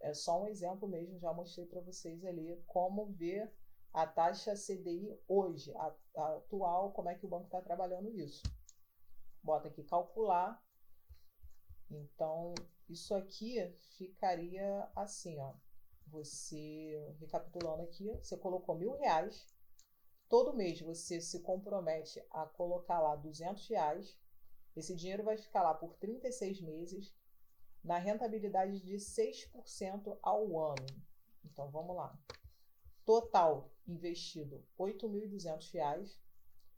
é 0.00 0.14
só 0.14 0.42
um 0.42 0.46
exemplo 0.46 0.86
mesmo, 0.86 1.18
já 1.18 1.32
mostrei 1.32 1.66
para 1.66 1.80
vocês 1.80 2.24
ali 2.24 2.62
como 2.66 3.06
ver 3.12 3.52
a 3.92 4.06
taxa 4.06 4.54
CDI 4.54 5.18
hoje, 5.26 5.72
a, 5.74 5.94
a 6.16 6.36
atual, 6.36 6.92
como 6.92 7.08
é 7.08 7.14
que 7.14 7.24
o 7.24 7.28
banco 7.28 7.46
está 7.46 7.60
trabalhando 7.60 8.10
isso. 8.10 8.42
Bota 9.42 9.68
aqui 9.68 9.82
calcular 9.82 10.62
Então, 11.90 12.54
isso 12.88 13.14
aqui 13.14 13.56
ficaria 13.96 14.88
assim, 14.94 15.38
ó. 15.38 15.54
Você, 16.08 17.14
recapitulando 17.18 17.82
aqui, 17.82 18.08
você 18.22 18.36
colocou 18.36 18.76
mil 18.76 18.92
reais. 18.92 19.46
Todo 20.28 20.54
mês 20.54 20.80
você 20.80 21.20
se 21.20 21.40
compromete 21.40 22.24
a 22.30 22.46
colocar 22.46 23.00
lá 23.00 23.16
200 23.16 23.66
reais. 23.68 24.16
Esse 24.76 24.94
dinheiro 24.94 25.24
vai 25.24 25.36
ficar 25.36 25.62
lá 25.62 25.74
por 25.74 25.94
36 25.94 26.60
meses, 26.60 27.14
na 27.82 27.98
rentabilidade 27.98 28.80
de 28.80 28.96
6% 28.96 30.18
ao 30.22 30.60
ano. 30.60 30.86
Então, 31.44 31.70
vamos 31.70 31.96
lá. 31.96 32.16
Total 33.04 33.70
investido 33.86 34.64
R$ 34.78 34.92
8.200. 34.92 36.18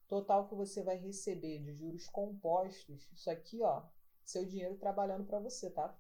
Total 0.07 0.49
que 0.49 0.55
você 0.55 0.83
vai 0.83 0.97
receber 0.97 1.59
de 1.59 1.75
juros 1.75 2.09
compostos, 2.09 3.11
isso 3.13 3.31
aqui, 3.31 3.63
ó, 3.63 3.87
seu 4.29 4.45
dinheiro 4.45 4.77
trabalhando 4.77 5.25
para 5.25 5.39
você, 5.39 5.71
tá? 5.71 5.99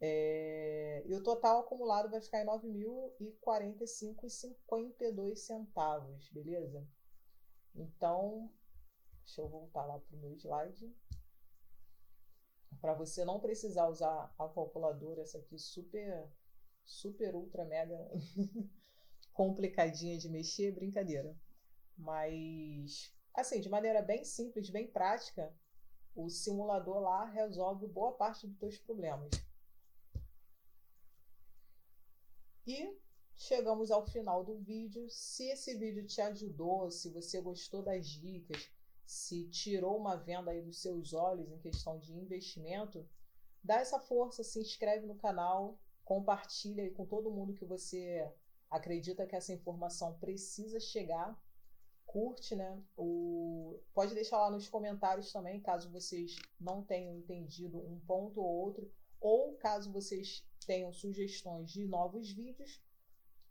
É, 0.00 1.02
e 1.04 1.12
o 1.14 1.22
total 1.22 1.60
acumulado 1.60 2.08
vai 2.08 2.20
ficar 2.22 2.38
em 2.38 2.46
R$ 2.46 2.52
9.045,52 3.44 5.36
centavos, 5.36 6.30
beleza? 6.30 6.86
Então, 7.74 8.50
deixa 9.24 9.40
eu 9.42 9.48
voltar 9.48 9.84
lá 9.84 9.98
para 9.98 10.16
o 10.16 10.20
meu 10.20 10.32
slide. 10.36 10.96
Para 12.80 12.94
você 12.94 13.24
não 13.24 13.40
precisar 13.40 13.88
usar 13.88 14.32
a 14.38 14.48
calculadora, 14.48 15.22
essa 15.22 15.38
aqui 15.38 15.58
super, 15.58 16.30
super, 16.84 17.34
ultra, 17.34 17.64
mega 17.64 17.98
complicadinha 19.34 20.16
de 20.16 20.28
mexer, 20.28 20.72
brincadeira. 20.72 21.36
Mas, 21.98 23.12
assim, 23.34 23.60
de 23.60 23.68
maneira 23.68 24.00
bem 24.00 24.24
simples, 24.24 24.70
bem 24.70 24.86
prática, 24.86 25.52
o 26.14 26.28
simulador 26.28 27.00
lá 27.00 27.24
resolve 27.24 27.86
boa 27.86 28.12
parte 28.12 28.46
dos 28.46 28.58
teus 28.58 28.78
problemas. 28.78 29.30
E 32.66 32.96
chegamos 33.36 33.90
ao 33.90 34.06
final 34.06 34.44
do 34.44 34.58
vídeo. 34.58 35.08
Se 35.08 35.44
esse 35.48 35.76
vídeo 35.76 36.06
te 36.06 36.20
ajudou, 36.20 36.90
se 36.90 37.08
você 37.10 37.40
gostou 37.40 37.82
das 37.82 38.06
dicas, 38.06 38.70
se 39.06 39.48
tirou 39.48 39.96
uma 39.96 40.16
venda 40.16 40.50
aí 40.50 40.62
dos 40.62 40.80
seus 40.80 41.12
olhos 41.12 41.50
em 41.50 41.58
questão 41.58 41.98
de 41.98 42.12
investimento, 42.12 43.08
dá 43.62 43.76
essa 43.76 43.98
força, 43.98 44.44
se 44.44 44.60
inscreve 44.60 45.06
no 45.06 45.16
canal, 45.16 45.78
compartilha 46.04 46.84
aí 46.84 46.90
com 46.90 47.04
todo 47.04 47.30
mundo 47.30 47.54
que 47.54 47.64
você 47.64 48.30
acredita 48.70 49.26
que 49.26 49.34
essa 49.34 49.52
informação 49.52 50.16
precisa 50.18 50.78
chegar. 50.78 51.36
Curte, 52.10 52.56
né? 52.56 52.82
O... 52.96 53.78
Pode 53.94 54.14
deixar 54.14 54.38
lá 54.38 54.50
nos 54.50 54.68
comentários 54.68 55.30
também, 55.30 55.60
caso 55.60 55.88
vocês 55.92 56.34
não 56.60 56.82
tenham 56.82 57.16
entendido 57.16 57.78
um 57.78 58.00
ponto 58.00 58.40
ou 58.40 58.46
outro, 58.46 58.90
ou 59.20 59.54
caso 59.54 59.92
vocês 59.92 60.44
tenham 60.66 60.92
sugestões 60.92 61.70
de 61.70 61.86
novos 61.86 62.32
vídeos, 62.32 62.82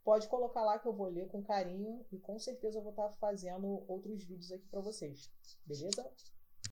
pode 0.04 0.28
colocar 0.28 0.62
lá 0.62 0.78
que 0.78 0.86
eu 0.86 0.92
vou 0.92 1.08
ler 1.08 1.28
com 1.28 1.42
carinho 1.42 2.04
e 2.12 2.18
com 2.18 2.38
certeza 2.38 2.78
eu 2.78 2.82
vou 2.82 2.90
estar 2.90 3.08
fazendo 3.14 3.82
outros 3.88 4.22
vídeos 4.24 4.52
aqui 4.52 4.66
para 4.68 4.82
vocês. 4.82 5.30
Beleza? 5.64 6.12